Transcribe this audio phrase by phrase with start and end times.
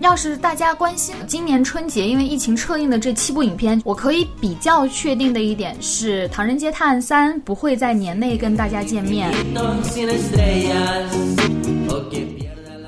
[0.00, 9.30] 要是大家关心今年春节因为疫情撤映的这七部影片，我可以比较确定的一点是，《唐人街探案三》不会在年内跟大家见面。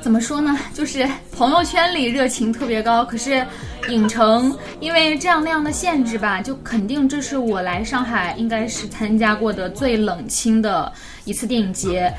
[0.00, 0.58] 怎么说呢？
[0.72, 1.06] 就是
[1.36, 3.46] 朋友圈里热情特别高，可是
[3.90, 10.90] 影城因为这样那样的限制吧，就肯定这是我来上海应该是参加过的最冷清的
[11.26, 12.10] 一次电影节。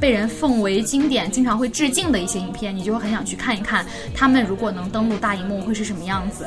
[0.00, 3.84] 被人奉为经典、经常会致敬的一些影片，你就会很想去看一看，
[4.14, 6.46] 他们如果能登陆大荧幕会是什么样子。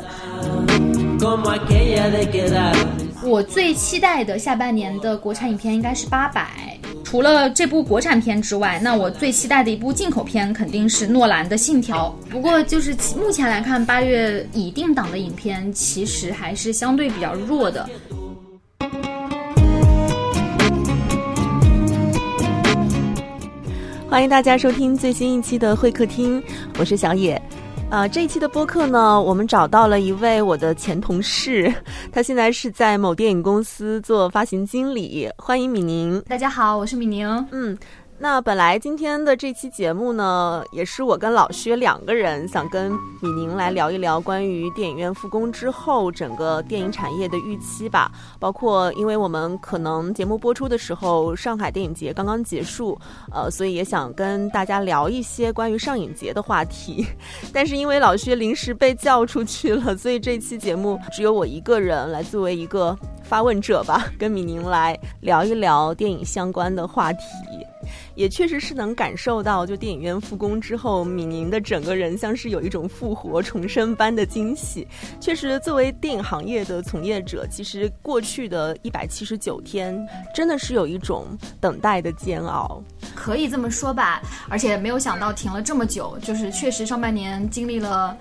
[3.24, 6.42] 我最期待的下半年的国产影片应该是《八佰》。
[7.04, 12.16] 除了这部国产片之外，那我最期待的一部进口片肯定是诺兰的《信条》。
[12.32, 17.90] 不过，就是目前来看，八月已定档的影片其实还是相对比较弱的。
[24.10, 26.42] 欢迎大家收听最新一期的会客厅，
[26.80, 27.40] 我是小野。
[27.92, 31.72] 啊，这一期的播客呢，我们找到了一位我的前同事，
[32.12, 35.30] 他现在是在某电影公司做发行经理。
[35.38, 37.48] 欢迎米宁，大家好，我是米宁。
[37.52, 37.78] 嗯。
[38.22, 48.12] 那本来今天的这期节目呢，也是我跟老薛两个人想跟米宁来聊一聊关于电影院复工之后整个电影产业的预期吧。
[48.38, 53.00] 包括因为我们可能节目播出的时候，上海电影节刚刚结束，
[53.32, 57.08] 呃，所以也想跟大家聊一些关于上影节的话题。
[57.54, 67.20] 但是因为老薛临时被叫出去了，所以这期节目只有我一个人来作为一个发问者吧，跟米宁来聊一聊电影相关的话题。
[68.16, 74.88] 也确实是能感受到，就电影院复工之后，米宁的整个人像是有一种复活重生般的惊喜。
[75.20, 81.26] 确实，作为电影行业的从业者，其实过去的一百七十九天，真的是有一种
[81.60, 82.84] 等待的煎熬，
[83.16, 84.22] 可以这么说吧。
[84.50, 88.18] 而且没有想到停了这么久，就是确实上半年经历了。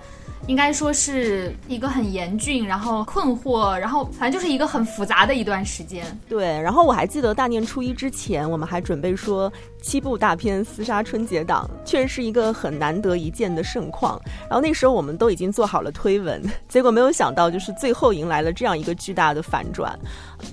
[0.47, 6.05] 应该说是一个很严峻，然后困惑，然后反正就是一个很复杂的一段时间。
[6.27, 9.51] 对，然后我还记得大年初一之前，我们还准备说
[9.81, 14.19] 七部大片厮杀春节档，确实是一个很难得一见的盛况。
[14.49, 19.97] 然后那时候我们都已经做好了推文， 结果没有想到就是最后迎来了这样一个巨大的反转。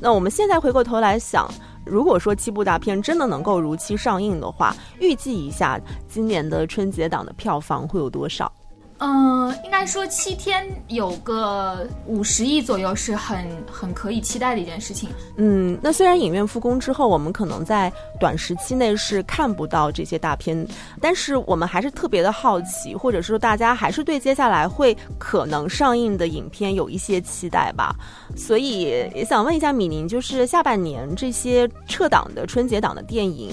[0.01, 1.51] 那我们现在回过头来想，
[1.87, 8.53] 如果说七部大片真的能够如期上映的话，预计一下今年的春节档的票房会有多少？
[8.99, 15.11] 嗯，应该说七天有个五十亿左右是很很可以期待的一件事情。
[15.37, 20.67] 嗯，那虽然影院复工之后，我们可能在短时期内是看不到这些大片，
[20.99, 27.95] 但是我们还是特别的好奇，或者说大家还是对接下来会可能上映的影片有一些期待吧。
[28.35, 28.81] 所以
[29.15, 33.53] 也想问一下米宁，就是下半年这些撤档的春节档的电影，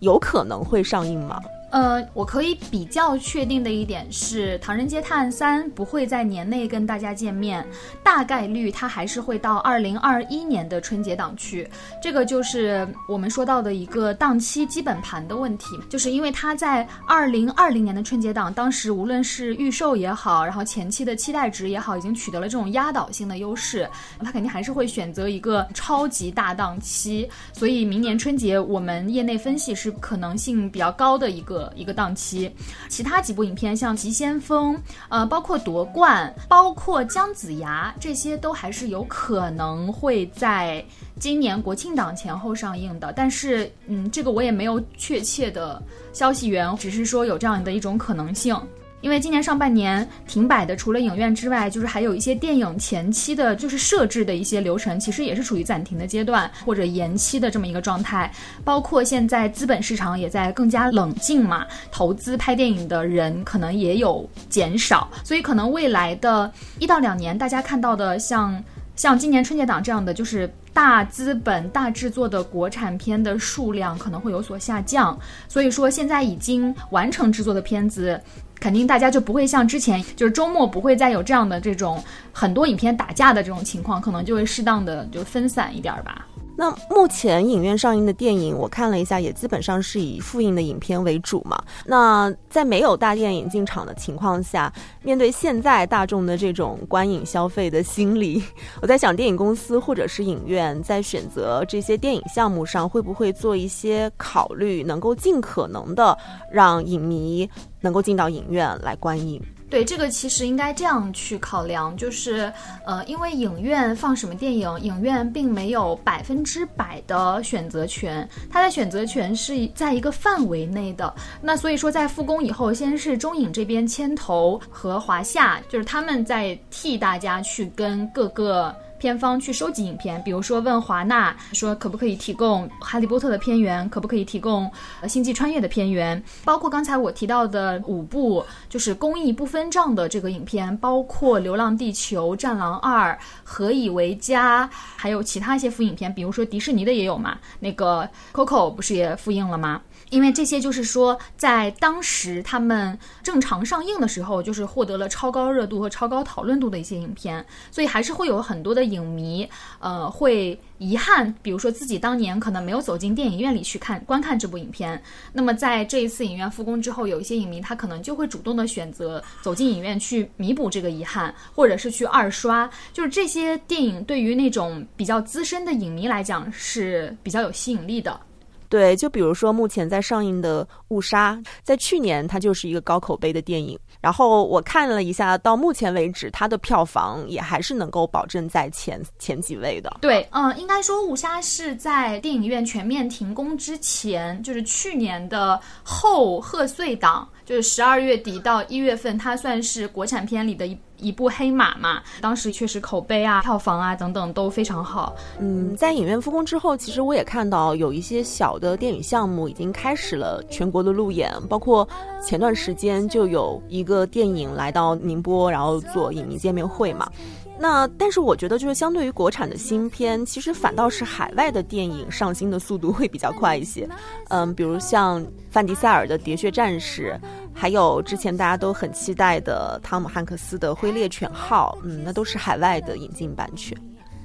[0.00, 1.38] 有可能会上映吗？
[1.70, 7.66] 呃，我可以比较确定的一点是，《唐人街探案三》不会在年内跟大家见面，
[8.02, 11.68] 大概率它还是会到二零二一年的春节档去。
[12.02, 23.86] 这个就是我们说到的一个档期基本盘的问题，就是因为它在二零二零年的春节档，当时无论是预售也好，然后前期的期待值也好，已经取得了这种压倒性的优势，
[24.20, 27.28] 它肯定还是会选择一个超级大档期。
[27.52, 31.57] 所以明年春节，我们业内分析是可能性比较高的一个。
[31.74, 32.50] 一个档期，
[32.88, 34.76] 其他几部影片像《急先锋》
[35.08, 40.84] 呃，包括《夺冠》，包括《姜子牙》，这些都还是有可能会在
[41.18, 43.12] 今年国庆档前后上映的。
[43.12, 45.82] 但是，嗯，这个我也没有确切的
[46.12, 48.56] 消息源，只是说有这样的一种可能性。
[49.00, 58.30] 因为今年上半年停摆的，除了影院之外，就是还有一些电影前期的，就是设置的一些流程，其实也是处于暂停的阶段或者延期的这么一个状态。
[58.64, 68.62] 包括现在资本市场也在更加冷静嘛，投资拍电影的人可能也有减少，所以可能未来的一到两年，大家看到的像
[68.96, 75.16] 像今年春节档这样的，就是大资本大制作的国产片的数量可能会有所下降。
[75.48, 78.20] 所以说，现在已经完成制作的片子。
[78.60, 82.02] 肯定大家就不会像之前，就是周末不会再有这样的这种
[82.32, 86.26] 很多影片打架的这种情况，可能就会适当的就分散一点吧。
[86.60, 91.56] 那目前影院上映的电影，我看了一下，也基本上是以复映的影片为主嘛。
[91.86, 94.72] 那在没有大电影进场的情况下，
[95.04, 98.42] 面对现在大众的这种观影消费的心理，
[98.82, 106.18] 我在想，电影公司或者是影院在选择这些电影项目上，会不会做一些考虑，能够尽可能的
[106.50, 107.48] 让影迷
[107.82, 109.40] 能够进到影院来观影？
[109.70, 112.50] 对，这个其实应该这样去考量，就是
[112.86, 121.14] 呃，因为影院放什么电影，影院并没有百分之百的选择权，它的选择权是在一个范围内的。
[121.42, 128.74] 那所以说，在复工以后，先是中影这边牵头和华夏，就是他们在替大家去跟各个。
[128.98, 134.70] 片方去收集影片，比如说问华纳说可不可以提供《哈利波特》的片源，可不可以提供
[135.08, 143.12] 《星际穿越》的片源，包括刚才我提到的五部就是公益不分账的这个影片，包括《流浪地球》《战狼二》
[143.44, 144.66] 《何以为家》，
[144.96, 149.80] 还有其他一些复影片，比如说迪士尼的也有嘛，那个《Coco》不是也复映了吗？
[150.10, 165.00] 因为这些就是说，在当时他们正常上映的时候，就是获得了超高热度和超高讨论度的一些影片，所以还是会有很多的影迷，呃，会遗憾，比如说自己当年可能没有走进电影院里去看观看这部影片。
[165.32, 172.68] 那么在这一次影院复工之后，有一些影迷他可能就会主动的选择走进影院去弥补这个遗憾，或者是去二刷。
[172.92, 178.18] 就是这些电影对于那种比较资深的影迷来讲是比较有吸引力的。
[178.68, 183.78] 对，就比如说目前在上映的《误杀》，在去年它就是一个高口碑的电影。
[184.00, 189.96] 然后我看了一下，到目前为止，它的票房也还是能够保证在前前几位的。
[190.00, 200.78] 对，嗯，应该说《误杀》是在电影院全面停工之前，就是去年的后贺岁档，就是十二月底到一月份，它算是国产片里的一。
[200.98, 205.14] 一部黑马嘛，当时确实口碑啊、票房啊等等都非常好。
[205.38, 211.88] 嗯，在影院复工之后，其实我也看到有一些小的电影项目已经开始了全国的路演，包括
[212.22, 217.10] 前段时间就有一个电影来到宁波，然后做影迷见面会嘛。
[217.58, 223.88] 那但是我觉得，就是相对于国产的新片，其实反倒是海外的电影上新的速度会比较快一些。
[224.30, 227.18] 嗯，比如像范迪塞尔的《喋血战士》。
[227.60, 233.76] 还有之前大家都很期待的汤姆汉克斯的《灰猎犬号》，嗯，那都是海外的引进版权。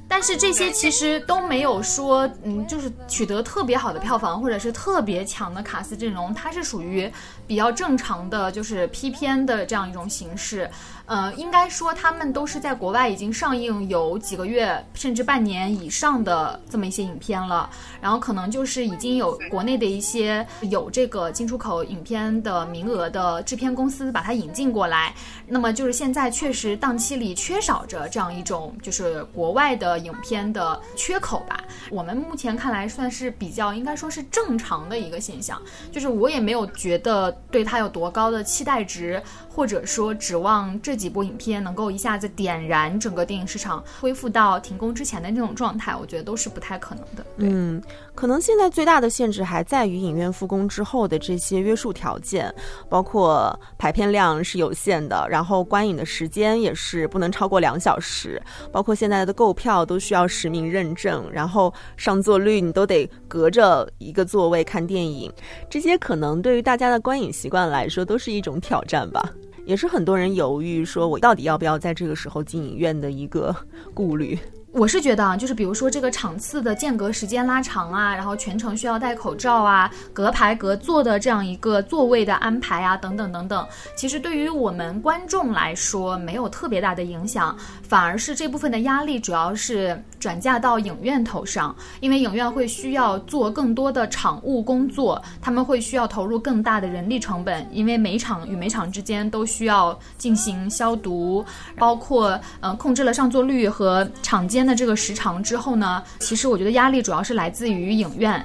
[0.07, 7.11] 但是这些其实都没有说，嗯，就是取得特别好的票房，或者是特别强的卡司阵容，它是属于
[7.47, 10.69] 比较正常的，就是批片的这样一种形式。
[11.05, 17.69] 呃，应该说他们都是在国外已经上映有几个月甚至半年以上的这么一些影片了，
[17.99, 25.13] 然后可能就是已经有国内的一些有这个进出口影片的名额的制片公司把它引进过来，
[25.45, 31.61] 那么就是现在确实档期里缺少着这样一种就是国外的影片的缺口吧。
[31.89, 35.61] 我们目前看来算是比较应该说是正常的一个现象，
[35.91, 39.21] 就是我也没有觉得对它有多高的期待值。
[39.55, 47.25] 或者说指望这这几部影片能够一下子点燃整个电影市场，恢复到停工之前的那种状态，我觉得都是不太可能的。
[47.37, 47.81] 嗯，
[48.13, 52.53] 可能现在最大的限制还在于影院复工之后的这些约束条件，
[52.87, 58.39] 包括排片量是有限的，然后观影的时间也是不能超过两小时，
[58.71, 65.33] 包括现在的购票都需要实名认证，然后上座率你都得隔着一个座位看电影，
[65.67, 69.27] 这些可能对于大家的观影习惯来说都是一种挑战吧。
[69.65, 73.55] 也是很多人犹豫，说我到底要不要在这个时候进影院的一个
[73.93, 74.37] 顾虑。
[74.73, 101.45] 我是觉得啊，就是比如说这个场次的间隔时间拉长啊，然后全程需要戴口罩啊，隔排隔座的这样一个座位的安排啊，等等等等，其实对于我们观众来说没有特别大的影响，反而是这部分的压力主要是转嫁到影院头上，因为影院会需要做更多的场务工作，他们会需要投入更大的人力成本，因为每场与每场之间都需要进行消毒，
[101.77, 104.62] 包括呃控制了上座率和场间。
[104.65, 108.43] 的这个时长之后呢，其实我觉得压力主要是来自于影院。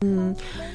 [0.00, 0.34] 嗯，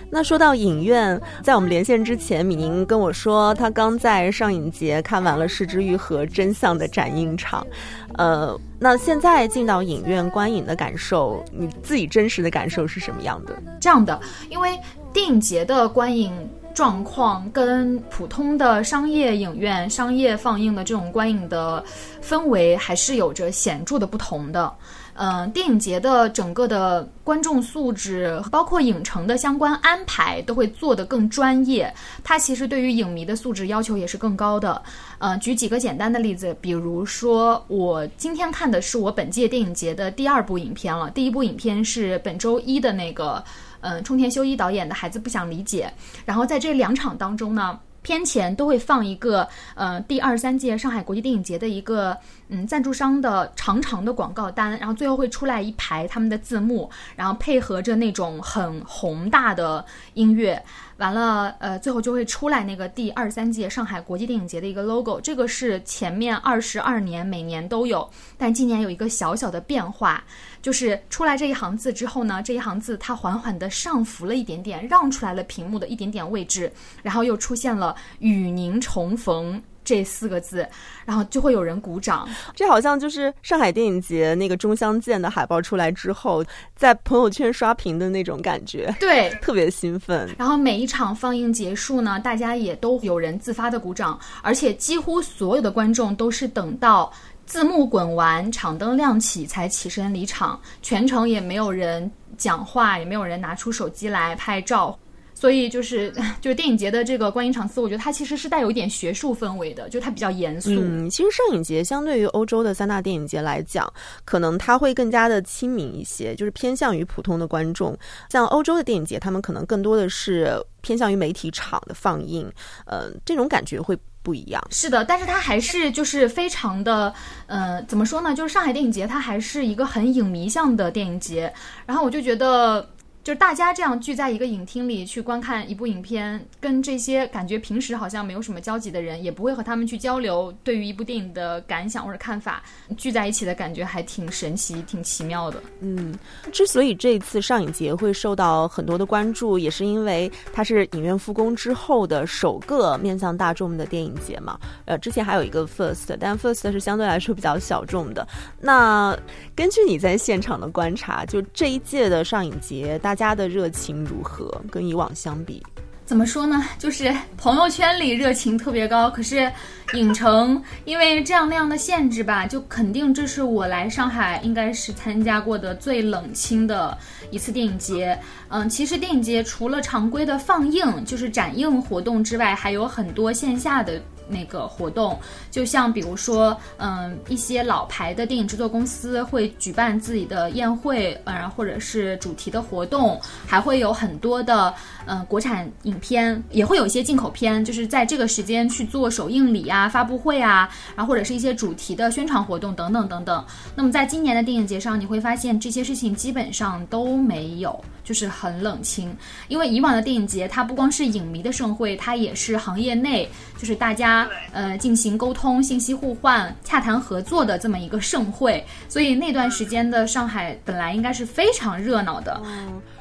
[0.10, 7.68] 那说到影院，在我们连线之前，米宁跟我说，他刚在上影节看完了《失之愈合真相》的展映场。
[8.14, 13.62] 呃，那现在进到影院观影的感受，你自己真实的感受是什么样的？
[13.82, 14.18] 这样的，
[14.50, 14.80] 因为
[15.12, 16.32] 电影节的观影。
[16.78, 21.84] 状况跟普通的商业影院、商业放映的这种观影的
[22.24, 24.72] 氛围还是有着显著的不同的。
[25.16, 31.92] 嗯，电影节的整个的观众素质，包括影城的相关安排，都会做得更专业。
[32.24, 34.80] 它其实对于影迷的素质要求也是更高的。
[35.18, 43.44] 嗯，举几个简单的例子，比如说我今天看的是我本届电影节的第二部影片了，第一部影片是本周一的那个。
[43.88, 45.90] 嗯，冲田修一导演的孩子不想理解。
[46.26, 52.18] 然后在这两场当中呢，片前都会放一个呃第二三届上海国际电影节的一个
[52.50, 60.62] 嗯赞助商的长长的广告单，然后最后会出来一排他们的字幕，然后配合着那种很宏大的音乐。
[60.98, 70.24] 完了，呃，最后就会出来那个第二三届上海国际电影节的一个 logo，这个是前面二十二年每年都有，但今年有一个小小的变化，
[70.62, 76.72] 就是出来这一行字之后呢，这一行字它缓缓的上浮了一点点，让出来了屏幕的一点点位置，
[77.04, 79.62] 然后又出现了与您重逢。
[79.88, 80.68] 这四个字，
[81.06, 82.28] 然后就会有人鼓掌。
[82.54, 86.44] 这好像就是上海电影节那个钟相见的海报出来之后，
[86.76, 88.94] 在朋友圈刷屏的那种感觉。
[89.00, 90.30] 对，特别兴奋。
[90.38, 97.10] 然后每一场放映结束呢，大家也都有人自发的鼓掌，而且几乎所有的观众都是等到
[97.46, 105.00] 字幕滚完、场灯亮起才起身离场，全程也没有人讲话，也没有人拿出手机来拍照。
[105.40, 110.72] 所以就是 就是电影节的这个观影场次，我觉得它其实是带有一点学术氛围的，就它比较严肃。
[110.72, 113.88] 嗯，其实上影节相对于欧洲的三大电影节来讲，
[114.26, 117.96] 可能它会更加的亲民一些，就是偏向于普通的观众。
[118.32, 120.52] 像欧洲的电影节，他们可能更多的是
[120.82, 122.52] 偏向于媒体场的放映，
[122.88, 124.60] 呃，这种感觉会不一样。
[124.72, 127.14] 是的，但是它还是就是非常的，
[127.46, 128.34] 呃，怎么说呢？
[128.34, 131.54] 就是上海电影节它还是一个很影迷向的电影节，
[131.86, 132.90] 然后我就觉得。
[133.28, 142.64] 就是大家这样聚在一个影厅里去观看一部影片，跟这些感觉平时好像没有什么交集的人，也不会和他们去交流对于一部电影的感想或者看法，
[142.96, 145.62] 聚在一起的感觉还挺神奇、挺奇妙的。
[145.82, 146.18] 嗯，
[146.54, 154.58] 之所以这次上影节会受到很多的关注，也是因为它是影院复工之后的首个面向大众的电影节嘛。
[154.86, 158.26] 呃，之前还有一个 First，但 First 是相对来说比较小众的。
[158.58, 159.20] 那
[159.58, 164.48] 根据你在现场的观察，就这一届的上影节，大家的热情如何？
[164.70, 165.64] 跟以往相比，
[166.06, 166.64] 怎么说呢？
[166.78, 169.52] 就是朋友圈里热情特别高，可是
[169.94, 176.96] 影城因为这样那样的限制吧，就肯定这是我来上海应该是参加过的最冷清的
[177.32, 178.16] 一次电影节。
[178.50, 184.00] 嗯，其实电影节除了常规的放映，就是展映活动之外，还有很多线下的。
[184.28, 185.18] 那个活动，
[185.50, 194.74] 就像比如说，嗯，一些老牌的电影制作公司会举办自己的宴会，呃，或者是主题的活动，还会有很多的，
[195.06, 203.46] 嗯，国产影片，也会有一些进口片，就是在这个时间去做首映礼啊、发布会啊，然后或者是一些主题的宣传活动等等等等。
[203.76, 207.84] 那么在今年的电影节上，你会发现这些事情基本上都没有。
[208.08, 209.14] 就是很冷清，
[209.50, 214.17] 因为以往的电影节，它不光是影迷的盛会，它也是行业内就是大家
[214.54, 218.64] 呃进行沟通、信息互换、洽谈合作的这么一个盛会。
[218.88, 222.42] 所以那段时间的上海本来应该是非常热闹的。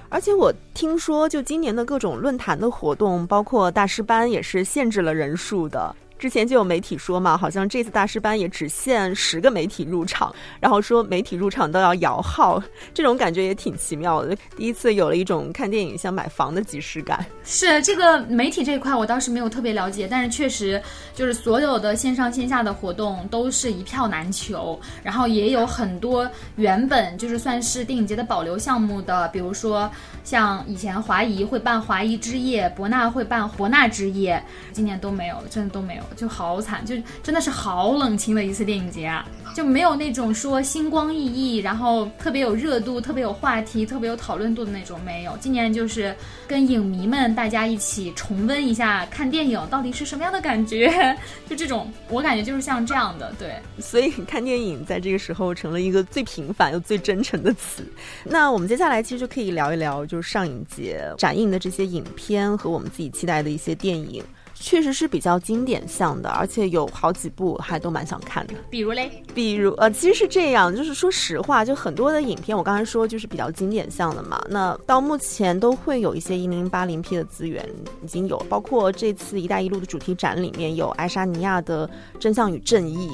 [0.08, 5.94] 而且我听说，就今年的各种论坛的活动，包括大师班，也是限制了人数的。
[6.18, 12.62] 之前就有媒体说嘛，好像这次大师班也只限十个媒体入场，然后说媒体入场都要摇号，
[12.94, 14.34] 这种感觉也挺奇妙的。
[14.56, 17.24] 第一次有了一种看电影像买房的即视感。
[17.44, 20.82] 是这个媒体这一块，我倒是没有特别了解，但是确实
[21.14, 29.90] 就是所有的线上线下的活动都是一票难求，然后也有很多原本就是算是电影节的保留项目的，比如说
[30.24, 34.42] 像以前华谊会办华谊之夜，博纳会办博纳之夜，
[34.72, 36.05] 今年都没有了，真的都没有。
[36.14, 45.36] 就好惨，就真的是好冷清的一次电影节啊，就没有那种说星光熠熠，然后特别有热度、特别有话题、特别有讨论度的那种，没有。
[45.40, 46.14] 今年就是
[46.46, 51.16] 跟影迷们大家一起重温一下看电影到底是什么样的感觉，
[51.48, 53.54] 就这种，我感觉就是像这样的，对。
[53.78, 57.84] 所以看电影在这个时候成了一个最平凡又最真诚的词。
[58.24, 64.22] 那我们接下来其实就可以聊一聊，就是上影节展映的这些影片和我们自己期待的一些电影。
[64.58, 68.54] 确实是比较经典向的，而且有好几部还都蛮想看的。
[68.70, 69.22] 比如嘞？
[69.34, 74.42] 比如呃，其实是这样，就是说实话，就很多的影片，我刚才说就是比较经典向的嘛。
[74.48, 77.64] 那到目前都会有一些一零八零 P 的资源
[78.02, 81.86] 已经有，包括这次“一带一路”的主题展里面有爱沙尼亚的
[82.18, 83.08] 《真相与正义》。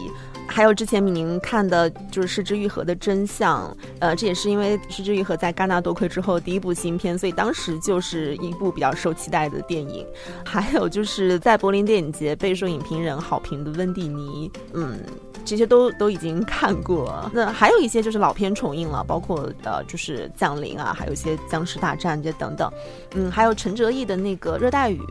[0.46, 10.06] 还有之前米宁看的就是《失之愈合》的真相，呃，这也是因为《失之愈合》在戛纳夺魁之后第一部新片，所以当时就是一部比较受期待的电影。
[10.44, 14.98] 还有就是在柏林电影节备受影评人好评的《温蒂尼》，嗯。
[15.44, 22.72] 这些都都已经看过，那还有一些就是老片重映了，包括呃就是降临啊，还有一些僵尸大战这等等，
[23.16, 25.02] 嗯，还有陈哲艺的那个热带雨，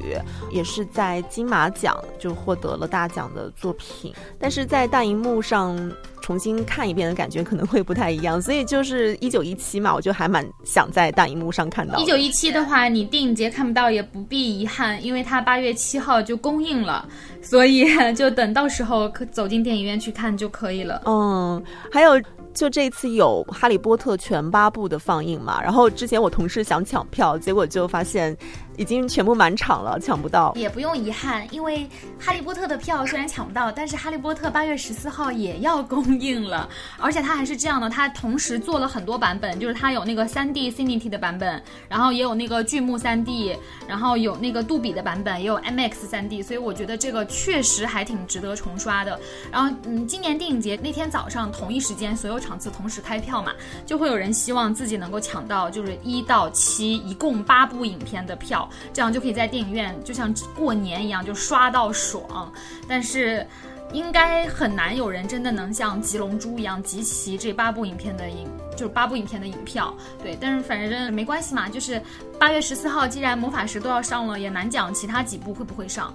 [0.50, 5.78] 也是在金马奖就获得了大奖的作品，但是在大荧幕上
[6.22, 8.42] 重新看一遍的感觉可能会不太一样。
[8.42, 11.98] 所以就是一九一七嘛，我就还蛮想在大荧幕上看到。
[12.00, 17.08] 一九一七的话，你电影节看不到也不必遗憾，因为它八月七号就公映了，
[17.42, 17.86] 所以
[18.16, 21.02] 就等到时候走进电影院去看就可以了。
[21.06, 21.62] 嗯，
[21.92, 22.22] 还有。
[22.54, 28.38] 就这次有《哈利波特》全八部的放映嘛，然后之前我同事想抢票，结果就发现。
[28.78, 31.88] 已经全部满场了，抢不到也不用遗憾，因为
[32.20, 43.56] 哈利波特的票虽然抢不到，但是哈利波特八月十四号也要公映了，而且它还是这样的，它同时做了很多版本，就是它有那个三 D Cinity 的版本，然后也有那个剧目三 D，
[43.88, 49.20] 然后有那个杜比的版本，也有 MX 三 D，所以我觉得这个确实还挺值得重刷的。
[49.52, 53.52] 然后嗯，今年电影节那天早上同一时间所有场次同时开票嘛，
[53.86, 58.61] 就会有人希望自己能够抢到就是一到七一共八部影片的票。
[58.94, 62.52] 这样就可以在电影院，就像过年一样，就刷到爽。
[62.88, 63.46] 但是，
[63.94, 69.94] 应该很难有人真的能像集龙珠一样集齐这八部影片的影，就是八部影片的影票。
[70.24, 72.02] 对，但是反正没关系嘛，就是
[72.40, 76.14] 八月十四号，既然魔法石都要上了，也难讲其他几部会不会上。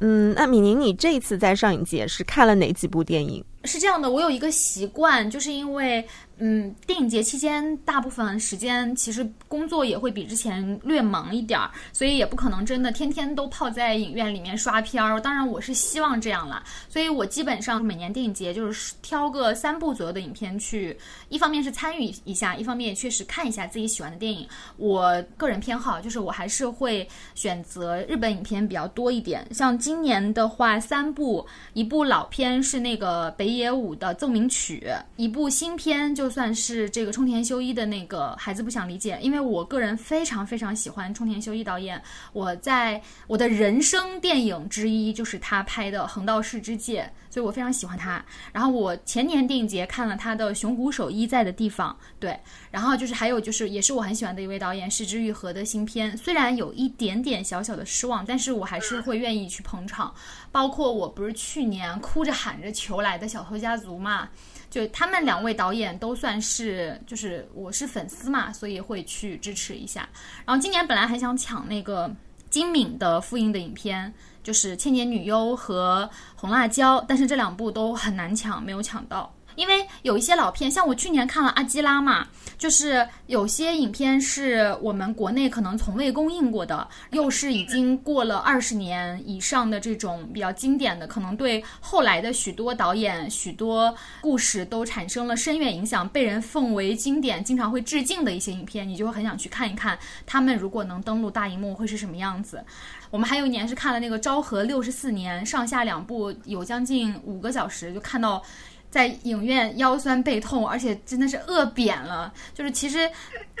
[0.00, 3.44] 嗯，那米宁，你这一次在上影节是看了哪几部电影？
[3.64, 6.06] 是这样的，我有一个习惯，就是因为。
[6.42, 15.20] 嗯，电影节期间大部分时间其实工作也会比之前略忙一点儿，所以也不可能真的天天都泡在影院里面刷片儿。
[15.20, 20.96] 当然，我是希望这样啦，所以我基本上每年电影节就是挑个三部左右的影片去，
[21.28, 24.48] 一方面是参与一下，一方面也确实看一下自己喜欢的电影。
[24.78, 29.46] 我个人偏好就是我还是会选择日本影片比较多一点。
[29.52, 36.29] 像今年的话，三部，一部老片是那个北野武的奏鸣曲，一部新片就。
[36.30, 42.00] 算是这个冲田修一的那个孩子不想理解，因为我个人非常非常喜欢冲田修一导演，
[42.32, 47.02] 我在我的人生电影之一就是他拍的《横道世之介》，
[47.34, 48.24] 所以我非常喜欢他。
[48.52, 52.38] 然后我前年电影节看了他的《熊谷守一在的地方》，对，
[52.70, 60.14] 然后就是还有就是也是我很喜欢的一位导演石之愈合的新片，虽然有一点点小小的失望，但是我还是会愿意去捧场。
[60.52, 64.28] 包括我不是去年哭着喊着求来的小偷家族嘛。
[64.70, 70.08] 就他们两位导演都算是，就是我是粉丝嘛，所以会去支持一下。
[70.46, 72.08] 然后今年本来还想抢那个
[72.48, 79.34] 金敏的复印的影片，就是《千年女优》和《红辣椒》，但是这两部都很难抢，没有抢到。
[79.60, 82.26] 因为有一些老片，像我去年看了《阿基拉》嘛，
[82.56, 102.64] 就是有些影片是我们国内可能从未公映过的，又是已经过了二十年以上的这种比较经典的，可能对后来的许多导演、许多故事都产生了深远影响，被人奉为经典，经常会致敬的一些影片，你就会很想去看一看，他们如果能登陆大荧幕会是什么样子。
[103.10, 108.42] 我们还有一年是看了那个《昭和六十四年》，上下两部有将近五个小时，就看到。
[108.90, 112.32] 在影院腰酸背痛，而且真的是饿扁了。
[112.52, 113.08] 就是其实，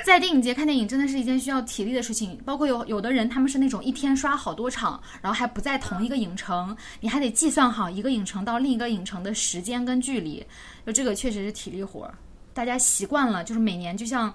[0.04, 2.36] 在电影节看电影真的是一件需要体力的事情。
[2.44, 10.44] 包括有有的人，他们是那种一天刷好多场，然后还不在同一个影城，你还得计算好一个影城到另一个影城的时间跟距离。
[10.84, 12.12] 就这个确实是体力活儿。
[12.52, 14.34] 大家习惯了，就是每年就像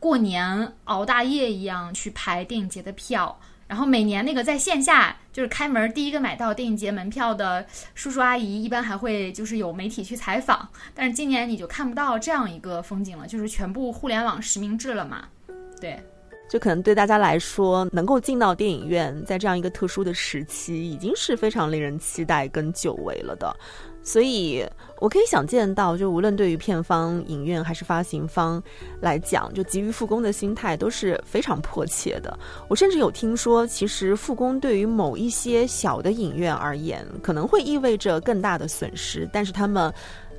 [0.00, 3.38] 过年熬大夜一样去排电影节的票。
[3.68, 10.68] 然后每年那个在线下就是开门第一个买到电影节门票的叔叔阿姨，一般还会就是有媒体去采访。
[10.94, 15.26] 但是今年你就看不到这样一个风景了，就是全部互联网实名制了嘛？
[15.80, 16.00] 对，
[16.48, 23.54] 就可能对大家来说，能够进到电影院，在这样一个特殊的时期，已经是非常令人期待跟久违了的。
[24.06, 24.64] 所以，
[25.00, 28.62] 我可以想见到，就无论对于片方、影院还是发行方
[29.00, 32.38] 来讲，就急于复工的心态都是非常迫切的。
[32.68, 39.92] 我甚至有听说，其实复工对于某一些小的影院而言，可能会意味着更大的损失，但是他们。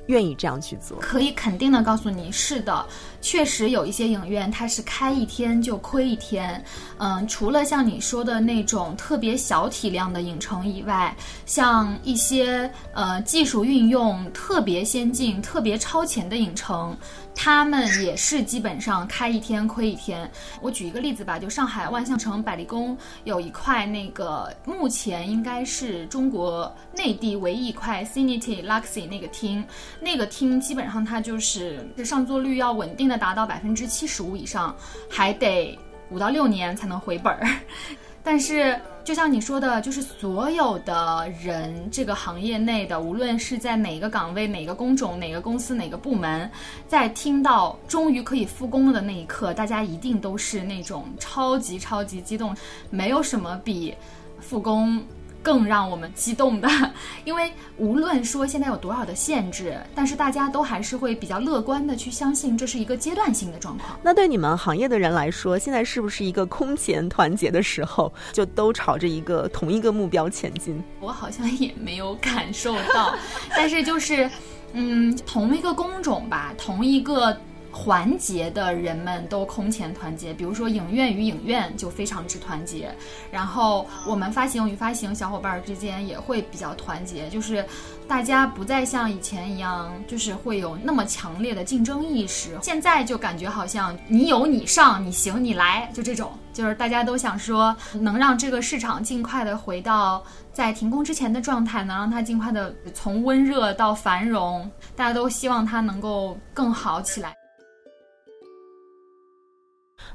[0.08, 2.84] 愿意这样去做，可以肯定的告诉你，是的，
[3.22, 6.62] 确实有一些影院它是开一天就亏一天。
[6.98, 11.14] 嗯，除了像你说的那种特别小体量的影城以外，
[11.46, 16.96] 像一些呃技术运用特别先进、特别超前的影城。
[17.34, 20.30] 他们也是基本上开一天亏一天。
[20.60, 29.64] 我举一个例子吧，就上海万象城百丽宫有一块那个，目前应该是中国内地唯一一块 Cinity Luxy 那个厅，
[30.00, 34.74] 那个厅基本上它就是上座率要稳定的达到百分之七十五以上，
[35.08, 35.78] 还得
[36.10, 37.46] 五到六年才能回本儿。
[38.24, 46.50] 但是，就像你说的，就是所有的人，这个行业内的，无论是在哪个岗位、哪个工种、哪个公司、哪个部门，
[46.86, 52.54] 在听到终于可以复工了的那一刻，大家一定都是那种超级超级激动。
[52.90, 53.94] 没有什么比
[54.40, 55.02] 复工。
[55.48, 56.68] 更让我们激动的，
[57.24, 63.98] 因为无论说现在有多少的限制，但是大家都还是会比较乐观的去相信这是一个阶段性的状况。
[64.02, 70.84] 那对你们行业的人来说，现在是不是一个空前团结的时候，就都朝着一个同一个目标前进？
[71.00, 73.14] 我好像也没有感受到，
[73.56, 74.30] 但是就是，
[74.74, 77.34] 嗯，同一个工种吧，同一个。
[77.80, 82.92] 团结的人们都空前团结，比如说影院与影院就非常之团结，
[83.30, 87.64] 然后我们发行与发行小伙伴之间也会比较团结，就是
[88.08, 92.58] 大家不再像以前一样，就是会有那么强烈的竞争意识。
[92.60, 107.34] 现在就感觉好像你有你上，你行你来，就这种，就是大家都想说能让这个市场尽快的回到在停工之前的状态，能让它尽快的从温热到繁荣，大家都希望它能够更好起来。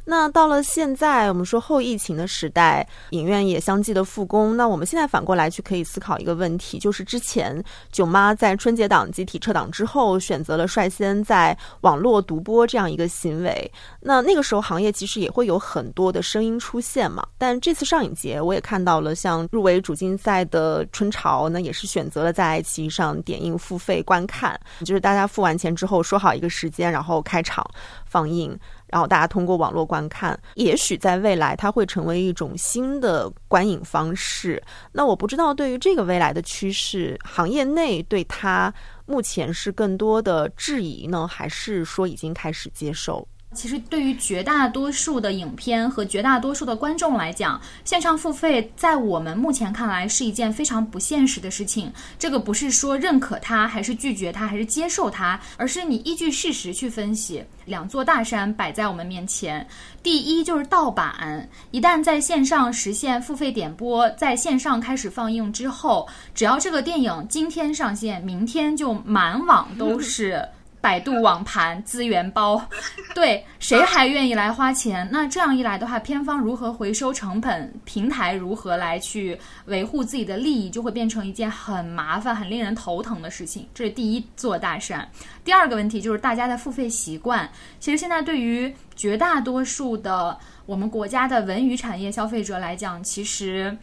[0.05, 4.57] 那到了现在，我们说后疫情的时代，影院也相继的复工。
[4.57, 13.71] 那我们现在反过来去可以思考一个问题，就是之前囧妈在春节档集体撤档之后，选择了率先在网络独播这样一个行为。
[14.01, 17.25] 那那个时候行业其实也会有很多的声音出现嘛。
[17.37, 27.65] 但这次上影节，我也看到了像入围主竞赛的春潮，那也是选择了在爱奇艺上点映付费观看，就是大家付完钱之后说好一个时间，然后开场
[28.05, 28.59] 放映。
[28.93, 34.61] 然后大家通过网络观看，也许在未来它会成为一种新的观影方式。
[34.91, 38.71] 那我不知道对于这个未来的趋势，行业内对它
[39.07, 43.27] 目前是更多的质疑呢，还是说已经开始接受？
[43.53, 51.91] 其实，对于绝大多数的影片和绝大多数的观众来讲，线上付费在我们目前看来是一件非常不现实的事情。
[52.17, 57.43] 这个不是说认可它，还是拒绝它，还是接受它，而是你依据事实去分析。
[57.65, 59.65] 两座大山摆在我们面前，
[60.01, 61.47] 第一就是盗版。
[61.71, 70.45] 一旦在线上实现付费点播，在线上开始放映之后，只要这个电影今天上线，明天就满网都是。
[70.83, 72.61] 百度网盘资源包，
[73.15, 75.07] 对谁还愿意来花钱？
[75.09, 77.73] 那这样一来的话，片方如何回收成本？
[77.85, 83.65] 平台如何来去维护自己的利益，就会变成一件很麻烦、很令人头疼的事情。
[83.73, 85.09] 这是第一座大山。
[85.45, 87.49] 第二个问题就是大家的付费习惯。
[87.79, 93.73] 其实现在对于绝大多数的我们国家的文娱产业消费者来讲，其实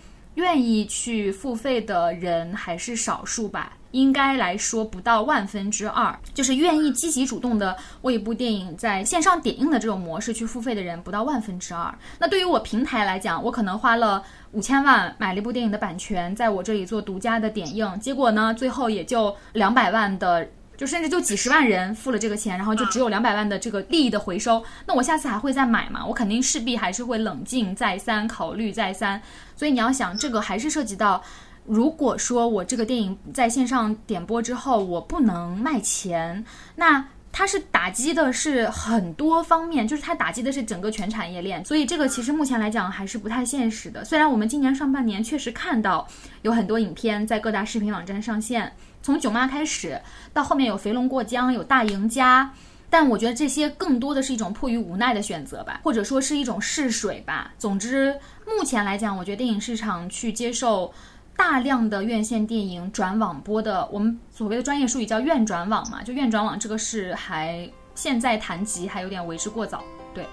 [0.40, 3.74] 愿意去付费的人还是少数吧。
[3.92, 11.92] 应该来说不到万分之二，就是愿意积极主动的为一部电影在线上点映的这种模式去付费的人不到万分之二。
[12.20, 14.22] 那对于我平台来讲，我可能花了
[14.52, 20.48] 五千万买了一部电影的版权，在我这里做独家的点映，结果呢，最后也就两百万的，
[20.80, 24.64] 就甚至就几十万人付了这个钱，然后就只有两百万的这个利益的回收。
[24.86, 26.02] 那我下次还会再买吗？
[26.06, 29.20] 我肯定势必还是会冷静再三考虑再三。
[29.54, 31.22] 所以你要想，这个还是涉及到。
[31.66, 36.42] 如果说我这个电影在线上点播之后，我不能卖钱，
[36.76, 44.02] 那它是打击的是很多方面，就是它打击的是整个全产业链，所以这个其实目前来讲还是不太现实的。
[44.02, 46.08] 虽然我们今年上半年确实看到
[46.40, 50.00] 有很多影片在各大视频网站上线，从囧妈开始
[50.32, 52.52] 到后面有肥龙过江、有大赢家，
[52.88, 57.52] 但我觉得这些更多的是一种迫于无奈的选择吧，或者说是一种试水吧。
[57.58, 58.14] 总之，
[58.46, 60.92] 目前来讲，我觉得电影市场去接受。
[61.36, 69.82] 大量的院线电影转网播的，我们所谓的专业术语叫院转网嘛，就院转网这个事还现在谈及还有点为之过早。
[70.12, 70.26] 对。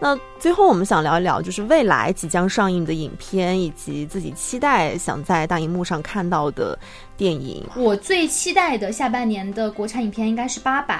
[0.00, 6.78] 那最后我们想聊一聊，就是未来即将上映的影片，以及自己期待想在大荧幕上看到的
[7.16, 7.64] 电影。
[7.76, 10.94] 我最期待的下半年的国产影片应该是《八佰》，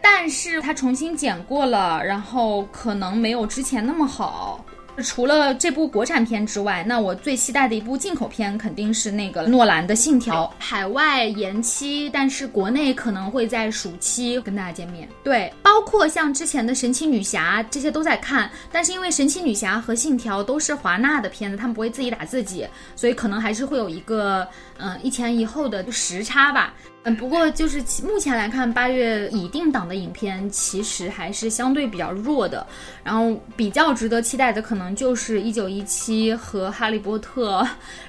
[0.00, 4.64] 但是它重新剪过了，然后可能没有之前那么好。
[5.02, 10.44] 除了这部国产片之外，那我最期待的一部进口片肯定是那个诺兰的《信条》。
[10.62, 15.08] 海外延期，但是国内可能会在暑期跟大家见面。
[15.22, 24.46] 对，包括像之前的《神奇女侠》这些都在看，但是因为《神奇女侠》和《信条》都是华纳的片子，他们不会自己打自己，所以可能还是会有一个
[24.78, 26.74] 嗯一前一后的时差吧。
[27.08, 32.66] 嗯，不过就是目前来看，八月已定档的影片其实还是相对比较弱的。
[33.04, 37.60] 然后比较值得期待的，可能就是《一九一七》和《哈利波特》，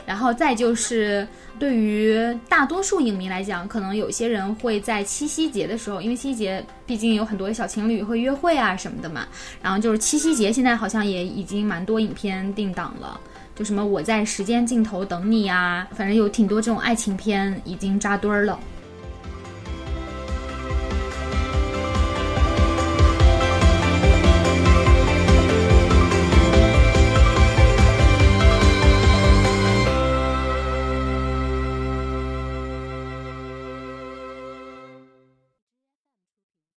[0.03, 1.27] 然后再就是
[1.60, 2.17] 对于
[2.49, 9.27] 大多数影迷来讲，可能有些人会在七夕节的时候，因为七夕节毕竟有很多小情侣会约会啊什么的嘛。
[9.62, 13.19] 然后就是七夕节，现在好像也已经蛮多影片定档了，
[13.55, 18.60] 就什么我在时间尽头等你啊，反正有挺多这种爱情片已经扎堆儿了。